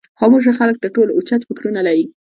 خاموشه 0.19 0.51
خلک 0.59 0.75
تر 0.83 0.87
ټولو 0.95 1.11
اوچت 1.17 1.41
فکرونه 1.47 1.79
لري. 1.87 2.05